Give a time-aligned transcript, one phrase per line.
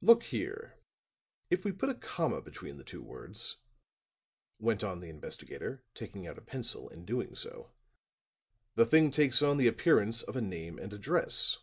[0.00, 0.74] "Look here;
[1.50, 3.58] if we put a comma between the two words,"
[4.58, 7.70] went on the investigator, taking out a pencil and doing so,
[8.74, 11.58] "the thing takes on the appearance of a name and address."